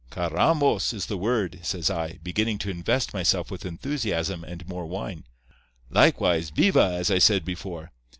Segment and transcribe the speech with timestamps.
[0.11, 5.25] _'"'Carrambos is the word,' says I, beginning to invest myself with enthusiasm and more wine,
[5.91, 7.91] 'likewise veeva, as I said before.